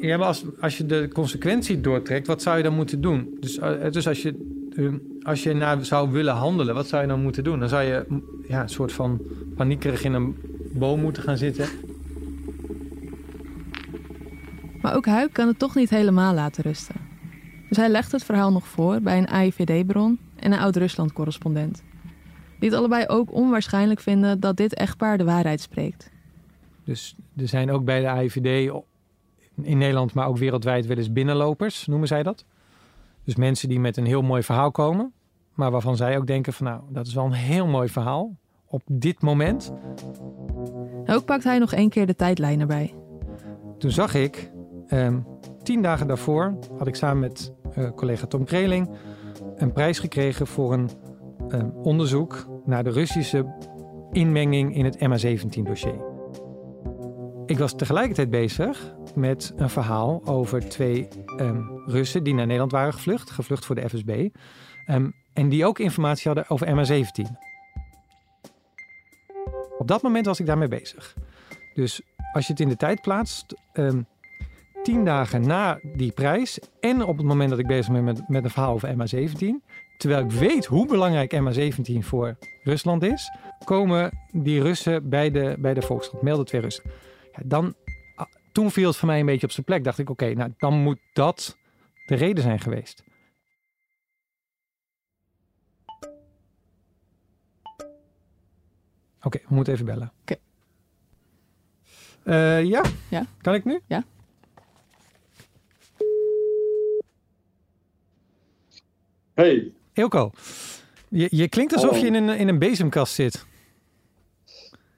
[0.00, 3.36] Ja, maar als, als je de consequentie doortrekt, wat zou je dan moeten doen?
[3.40, 4.34] Dus, eh, dus als je,
[4.76, 7.58] eh, als je nou zou willen handelen, wat zou je dan moeten doen?
[7.58, 9.20] Dan zou je mm, ja, een soort van
[9.56, 10.36] paniekerig in een
[10.72, 11.68] boom moeten gaan zitten.
[14.80, 16.94] Maar ook Huik kan het toch niet helemaal laten rusten.
[17.68, 21.82] Dus hij legt het verhaal nog voor bij een AIVD-bron en een oud-Rusland-correspondent.
[22.58, 26.10] Die het allebei ook onwaarschijnlijk vinden dat dit echtpaar de waarheid spreekt.
[26.84, 28.70] Dus er zijn ook bij de AIVD
[29.62, 32.44] in Nederland, maar ook wereldwijd wel eens binnenlopers, noemen zij dat.
[33.24, 35.12] Dus mensen die met een heel mooi verhaal komen,
[35.54, 38.82] maar waarvan zij ook denken van nou, dat is wel een heel mooi verhaal op
[38.86, 39.72] dit moment.
[41.06, 42.94] Ook pakt hij nog één keer de tijdlijn erbij.
[43.78, 44.50] Toen zag ik,
[44.86, 45.18] ehm,
[45.62, 48.90] tien dagen daarvoor had ik samen met eh, collega Tom Kreling
[49.56, 50.90] een prijs gekregen voor een
[51.48, 53.54] ehm, onderzoek naar de Russische
[54.12, 56.15] inmenging in het MH17-dossier.
[57.46, 62.92] Ik was tegelijkertijd bezig met een verhaal over twee ehm, Russen die naar Nederland waren
[62.92, 64.28] gevlucht, gevlucht voor de FSB,
[64.86, 67.36] ehm, en die ook informatie hadden over MH17.
[69.78, 71.14] Op dat moment was ik daarmee bezig.
[71.74, 72.00] Dus
[72.32, 74.02] als je het in de tijd plaatst, ehm,
[74.82, 78.44] tien dagen na die prijs en op het moment dat ik bezig ben met, met
[78.44, 79.62] een verhaal over MH17,
[79.98, 83.30] terwijl ik weet hoe belangrijk MH17 voor Rusland is,
[83.64, 86.84] komen die Russen bij de, bij de Volkskrant, melden twee Russen.
[87.36, 87.74] Ja, dan,
[88.14, 89.84] ah, toen viel het voor mij een beetje op zijn plek.
[89.84, 91.58] Dacht ik, oké, nou dan moet dat
[92.06, 93.04] de reden zijn geweest.
[99.22, 100.12] Oké, we moeten even bellen.
[100.20, 100.36] Oké.
[102.22, 102.82] Eh, ja?
[103.08, 103.26] Ja.
[103.40, 103.80] Kan ik nu?
[103.86, 104.04] Ja.
[109.34, 110.30] Hey, Ilko,
[111.08, 113.46] je, je klinkt alsof je in een, in een bezemkast zit.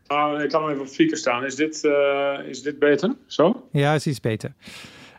[0.09, 1.44] Ah, ik kan hem even op speaker staan.
[1.44, 3.14] Is dit, eh, is dit beter?
[3.27, 3.68] Zo?
[3.73, 4.55] Ja, is iets beter.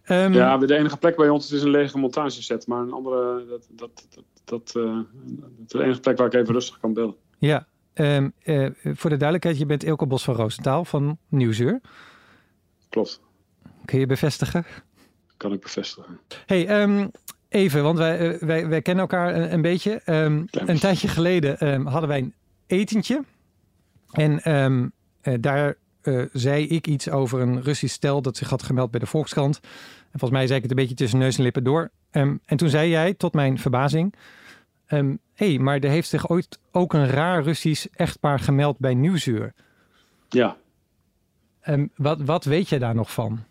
[0.03, 2.67] Ehm, Ja, de enige plek bij ons is een lege montageset.
[2.67, 6.33] Maar een andere, dat, dat, dat, dat, eh, dat is de enige plek waar ik
[6.33, 7.15] even rustig kan bellen.
[7.37, 11.81] Ja, ehm, eh, voor de duidelijkheid, je bent Ilko Bos van Roosentaal van Nieuwsuur.
[12.89, 13.21] Klopt,
[13.85, 14.65] Kun je bevestigen?
[15.37, 16.19] kan ik bevestigen.
[16.45, 17.07] hey, ehm,
[17.49, 20.01] even, want wij, wij, wij kennen elkaar een, een beetje.
[20.05, 22.33] Een tijdje geleden hadden wij een
[22.67, 23.23] etentje.
[24.11, 24.87] En ehm,
[25.21, 28.99] eh, daar eh, zei ik iets over een Russisch stel dat zich had gemeld bij
[28.99, 29.59] de Volkskrant.
[30.11, 31.91] En volgens mij zei ik het een beetje tussen neus en lippen door.
[32.11, 34.13] Ehm, en toen zei jij, tot mijn verbazing...
[34.85, 39.53] Hé, hey, maar er heeft zich ooit ook een raar Russisch echtpaar gemeld bij Nieuwsuur.
[40.29, 40.57] Ja,
[41.69, 43.43] Ehm, wat, wat weet je daar nog van?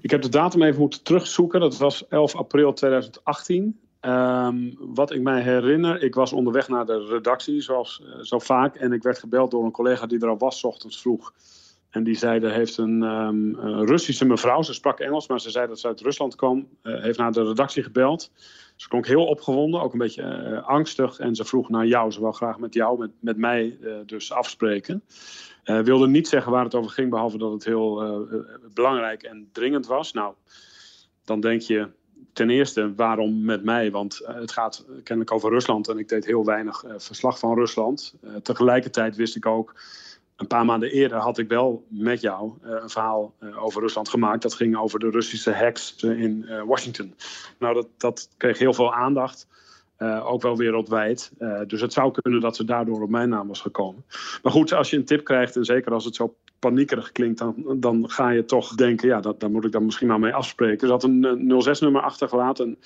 [0.00, 1.60] ik heb de datum even moeten terugzoeken.
[1.60, 3.80] Dat was 11 april 2018.
[4.00, 8.76] Ehm, wat ik mij herinner, ik was onderweg naar de redactie, zoals eh, zo vaak.
[8.76, 11.32] En ik werd gebeld door een collega die er al was, ochtends vroeg.
[11.90, 15.50] En die zei, er heeft een, ehm, een Russische mevrouw, ze sprak Engels, maar ze
[15.50, 18.32] zei dat ze uit Rusland kwam, eh, heeft naar de redactie gebeld.
[18.76, 21.18] Ze klonk heel opgewonden, ook een beetje eh, angstig.
[21.18, 25.02] En ze vroeg naar jou, ze wil graag met jou, met, met mij dus afspreken.
[25.64, 28.26] Wilde niet zeggen waar het over ging, behalve dat het heel
[28.74, 30.12] belangrijk en dringend was.
[30.12, 30.34] Nou,
[31.24, 31.88] dan denk je
[32.32, 33.90] ten eerste, waarom met mij?
[33.90, 37.54] Want eh, het gaat kennelijk over Rusland en ik deed heel weinig eh, verslag van
[37.54, 38.14] Rusland.
[38.22, 39.74] Eh, tegelijkertijd wist ik ook,
[40.36, 44.42] een paar maanden eerder had ik wel met jou een verhaal over Rusland gemaakt.
[44.42, 47.14] Dat ging over de Russische hacks in Washington.
[47.58, 49.46] Nou, dat, dat kreeg heel veel aandacht.
[50.00, 51.32] Eh, ook wel wereldwijd.
[51.38, 54.04] Eh, dus het zou kunnen dat ze daardoor op mijn naam was gekomen.
[54.42, 57.76] Maar goed, als je een tip krijgt, en zeker als het zo paniekerig klinkt, dan,
[57.76, 60.86] dan ga je toch denken, ja, dat, daar moet ik dan misschien maar mee afspreken.
[60.86, 62.78] Ze had een eh, 06-nummer achtergelaten.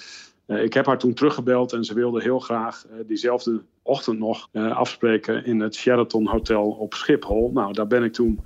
[0.46, 4.48] Eh, ik heb haar toen teruggebeld en ze wilde heel graag eh, diezelfde ochtend nog
[4.52, 7.50] eh, afspreken in het Sheraton Hotel op Schiphol.
[7.52, 8.40] Nou, daar ben ik toen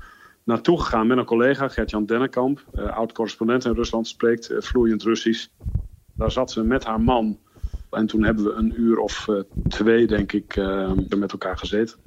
[0.48, 5.46] naartoe gegaan met een collega, Gert-Jan Dennekamp, eh, oud-correspondent in Rusland, spreekt eh, vloeiend Russisch.
[6.14, 7.38] Daar zat ze met haar man.
[7.90, 11.98] En toen hebben we een uur of eh, twee, denk ik, eh, met elkaar gezeten.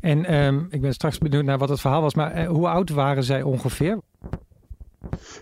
[0.00, 2.14] En ehm, ik ben straks benieuwd naar wat het verhaal was.
[2.14, 3.98] Maar eh, hoe oud waren zij ongeveer?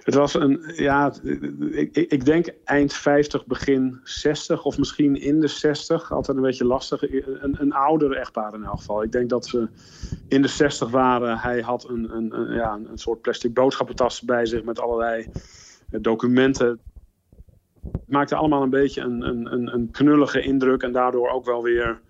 [0.04, 1.12] Het was een, ja,
[1.70, 6.12] ik, ik denk eind 50, begin 60 of misschien in de 60.
[6.12, 7.02] Altijd een beetje lastig.
[7.02, 9.02] Een, een ouder echtpaar in elk geval.
[9.02, 9.68] Ik denk dat ze
[10.28, 11.38] in de 60 waren.
[11.38, 15.26] Hij had een, een, een ja, een soort plastic boodschappentas bij zich met allerlei
[15.90, 16.80] documenten.
[18.04, 22.00] Maakte allemaal een beetje een, een, een knullige indruk en daardoor ook wel weer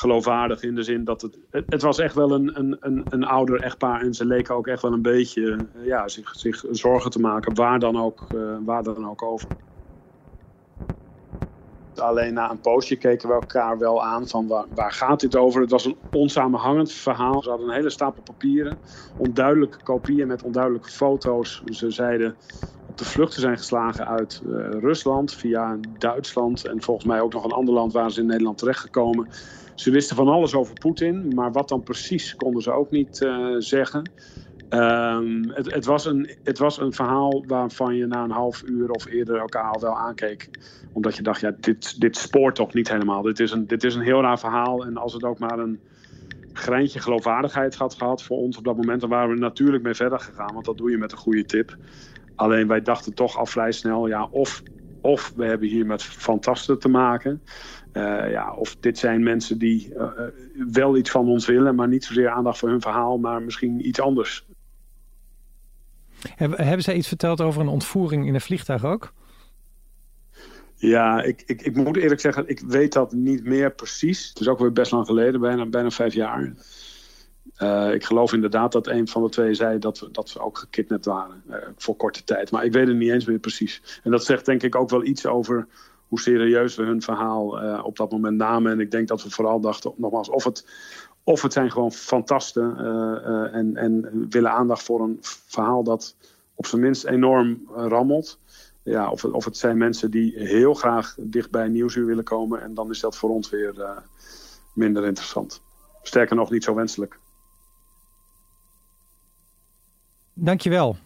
[0.00, 1.38] geloofwaardig in de zin dat het.
[1.68, 4.82] Het, was echt wel een, een, een, een ouder echtpaar en ze leken ook echt
[4.82, 9.08] wel een beetje eh, ja, zich, zorgen te maken, waar dan ook, uh, waar dan
[9.08, 9.50] ook over.
[11.94, 15.60] Alleen na een poosje keken we elkaar wel aan van waar, waar gaat dit over.
[15.60, 17.42] Het was een onsamenhangend verhaal.
[17.42, 18.80] Ze hadden een hele stapel papieren,
[19.16, 21.62] onduidelijke kopieën met onduidelijke foto's.
[21.64, 22.38] Ze zeiden
[22.90, 27.44] op de vlucht zijn geslagen uit uh, Rusland via Duitsland en volgens mij ook nog
[27.44, 29.28] een ander land waar ze in Nederland terechtgekomen.
[29.74, 33.54] Ze wisten van alles over Poetin, maar wat dan precies konden ze ook niet uh,
[33.58, 34.10] zeggen.
[34.70, 38.90] Um, het, het, was een, het was een verhaal waarvan je na een half uur
[38.90, 40.50] of eerder elkaar al wel aankeek.
[40.92, 43.22] Omdat je dacht, ja, dit, dit spoort toch niet helemaal.
[43.22, 44.84] Dit is, een, dit is een heel raar verhaal.
[44.84, 45.80] En als het ook maar een
[46.52, 50.20] greintje geloofwaardigheid had gehad voor ons op dat moment, dan waren we natuurlijk mee verder
[50.20, 50.52] gegaan.
[50.52, 51.76] Want dat doe je met een goede tip.
[52.40, 54.62] Alleen wij dachten toch al vrij snel, ja, of,
[55.00, 57.42] of we hebben hier met fantasten te maken.
[57.92, 60.08] Uh, ja, of dit zijn mensen die uh,
[60.72, 64.00] wel iets van ons willen, maar niet zozeer aandacht voor hun verhaal, maar misschien iets
[64.00, 64.46] anders.
[66.34, 69.12] Hebben, hebben zij iets verteld over een ontvoering in een vliegtuig ook?
[70.74, 74.28] Ja, ik, ik, ik moet eerlijk zeggen, ik weet dat niet meer precies.
[74.28, 76.52] Het is ook weer best lang geleden, bijna, bijna vijf jaar.
[77.62, 81.04] Uh, ik geloof inderdaad dat een van de twee zei dat, dat ze ook gekidnapt
[81.04, 82.50] waren uh, voor korte tijd.
[82.50, 84.00] Maar ik weet het niet eens meer precies.
[84.02, 85.66] En dat zegt denk ik ook wel iets over
[86.08, 88.72] hoe serieus we hun verhaal uh, op dat moment namen.
[88.72, 90.66] En ik denk dat we vooral dachten, nogmaals, of het,
[91.24, 92.76] of het zijn gewoon fantasten
[93.52, 96.16] en, en willen aandacht voor een verhaal dat
[96.54, 98.38] op zijn minst enorm rammelt.
[98.82, 102.62] Ja, of, het, of het zijn mensen die heel graag dicht bij Nieuwsuur willen komen.
[102.62, 104.02] En dan is dat voor ons weer
[104.74, 105.62] minder interessant.
[106.02, 107.18] Sterker nog, niet zo wenselijk.
[110.42, 110.96] Dankjewel.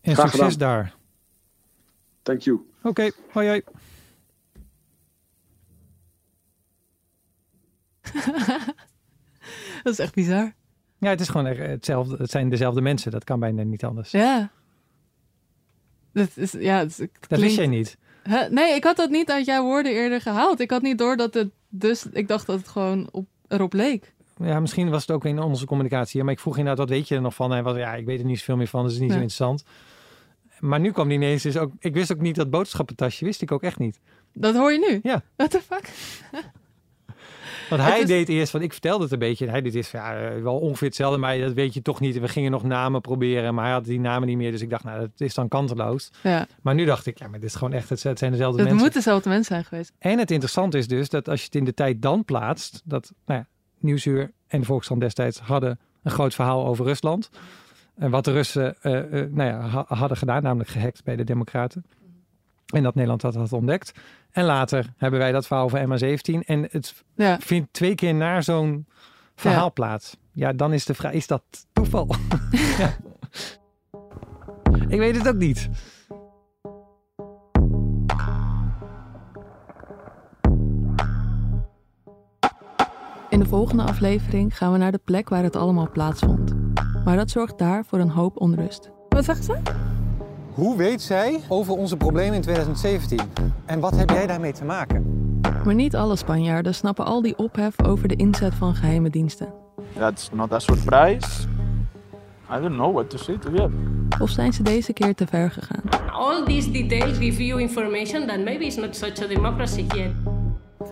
[0.00, 0.68] En Graag succes gedaan.
[0.68, 0.94] daar.
[2.22, 2.66] Thank you.
[2.78, 3.62] Oké, okay, hoi hoi.
[9.82, 10.54] dat is echt bizar.
[10.98, 12.16] Ja, het is gewoon hetzelfde.
[12.16, 13.10] Het zijn dezelfde mensen.
[13.10, 14.10] Dat kan bijna niet anders.
[14.10, 14.50] Ja.
[16.12, 17.96] Dat, is, ja, het, dat wist jij niet.
[18.24, 18.48] Huh?
[18.48, 20.60] Nee, ik had dat niet uit jouw woorden eerder gehaald.
[20.60, 22.06] Ik had niet door dat het dus...
[22.12, 24.14] Ik dacht dat het gewoon op, erop leek.
[24.42, 26.24] Ja, misschien was het ook in onze communicatie.
[26.24, 27.50] Maar ik vroeg inderdaad, wat weet je er nog van?
[27.50, 28.82] Hij was, ja, ik weet er niet zoveel meer van.
[28.82, 29.64] Dus het is niet zo interessant.
[30.60, 31.72] Maar nu kwam die ineens dus ook...
[31.78, 33.24] Ik wist ook niet dat boodschappentasje.
[33.24, 34.00] Wist ik ook echt niet.
[34.32, 35.00] Dat hoor je nu?
[35.02, 35.22] Ja.
[35.36, 35.90] What the fuck?
[37.70, 38.06] Want hij is...
[38.06, 39.44] deed eerst, want ik vertelde het een beetje.
[39.44, 42.18] En hij deed eerst ja, wel ongeveer hetzelfde, maar dat weet je toch niet.
[42.18, 44.50] We gingen nog namen proberen, maar hij had die namen niet meer.
[44.50, 46.10] Dus ik dacht, nou, dat is dan kanteloos.
[46.22, 46.46] Ja.
[46.62, 48.70] Maar nu dacht ik, ja, maar dit is gewoon echt, het zijn dezelfde dat mensen.
[48.70, 49.92] Het moeten dezelfde mensen zijn geweest.
[49.98, 53.12] En het interessante is dus dat als je het in de tijd dan plaatst, dat
[53.26, 53.46] nou ja,
[53.80, 57.30] Nieuwsuur en de Volkskrant destijds hadden een groot verhaal over Rusland.
[57.94, 61.24] En wat de Russen uh, uh, nou ja, ha hadden gedaan, namelijk gehackt bij de
[61.24, 61.84] Democraten.
[62.66, 63.92] En dat Nederland dat had ontdekt.
[64.30, 66.46] En later hebben wij dat verhaal over MH17.
[66.46, 67.38] En het ja.
[67.40, 68.86] vindt twee keer naar zo'n
[69.34, 69.68] verhaal ja.
[69.68, 70.16] plaats.
[70.32, 72.08] Ja, dan is de vraag, is dat toeval?
[74.88, 75.68] Ik weet het ook niet.
[83.40, 86.54] In de volgende aflevering gaan we naar de plek waar het allemaal plaatsvond.
[87.04, 88.90] Maar dat zorgt daar voor een hoop onrust.
[89.08, 89.58] Wat zegt ze?
[90.52, 93.20] Hoe weet zij over onze problemen in 2017?
[93.66, 95.04] En wat heb jij daarmee te maken?
[95.64, 99.52] Maar niet alle Spanjaarden snappen al die ophef over de inzet van geheime diensten.
[99.98, 101.46] That's not a surprise.
[102.50, 103.72] I don't know what to say to you.
[104.18, 106.10] Of zijn ze deze keer te ver gegaan?
[106.12, 110.10] All these details give you information that maybe it's not such a democracy yet.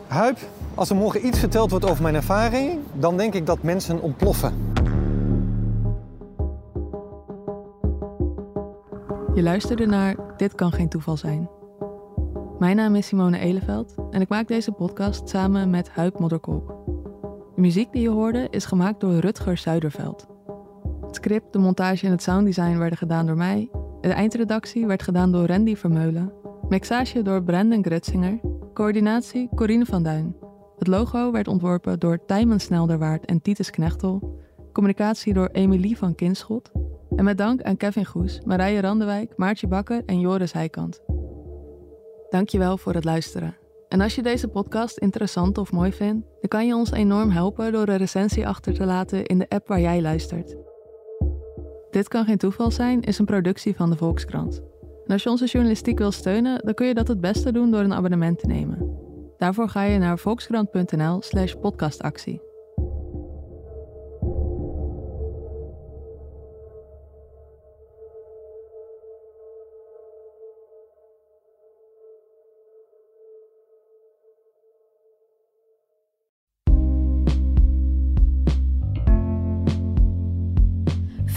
[0.07, 0.39] Huip,
[0.79, 4.53] als er morgen iets verteld wordt over mijn ervaring, dan denk ik dat mensen ontploffen.
[9.35, 11.51] Je luisterde naar Dit kan geen toeval zijn.
[12.59, 16.67] Mijn naam is Simone Eleveld en ik maak deze podcast samen met Huip Modderkolk.
[17.55, 20.27] De muziek die je hoorde is gemaakt door Rutger Zuiderveld.
[21.07, 23.71] Het script, de montage en het sounddesign werden gedaan door mij.
[24.01, 26.33] De eindredactie werd gedaan door Randy Vermeulen.
[26.69, 28.41] Mixage door Brandon Grutsinger.
[28.75, 30.48] Coördinatie Corine van Duin.
[30.79, 34.41] Het logo werd ontworpen door Tijmen Snelderwaard en Titus Knechtel.
[34.73, 36.71] Communicatie door Emilie van Kinschot.
[37.17, 41.01] En met dank aan Kevin Goes, Marije Randewijk, Maartje Bakker en Joris Heikant.
[42.29, 43.57] Dankjewel voor het luisteren.
[43.89, 47.73] En als je deze podcast interessant of mooi vindt, dan kan je ons enorm helpen
[47.73, 50.57] door een recensie achter te laten in de app waar jij luistert.
[51.91, 54.63] Dit kan geen toeval zijn is een productie van de Volkskrant.
[55.07, 57.81] En als je onze journalistiek wil steunen, dan kun je dat het beste doen door
[57.81, 59.07] een abonnement te nemen.
[59.39, 62.48] Daarvoor ga je naar volkskrant.nl/slash podcastactie.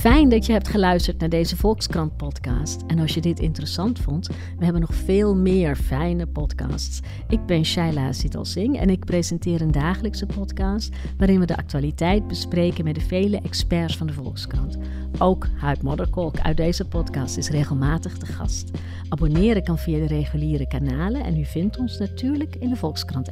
[0.01, 2.81] Fijn dat je hebt geluisterd naar deze Volkskrant podcast.
[2.87, 4.27] En als je dit interessant vond,
[4.57, 6.99] we hebben nog veel meer fijne podcasts.
[7.27, 12.83] Ik ben Shaila Sital en ik presenteer een dagelijkse podcast waarin we de actualiteit bespreken
[12.83, 14.77] met de vele experts van de Volkskrant.
[15.19, 18.71] Ook Huid Modderkolk uit deze podcast is regelmatig te gast.
[19.09, 23.31] Abonneren kan via de reguliere kanalen en u vindt ons natuurlijk in de Volkskrant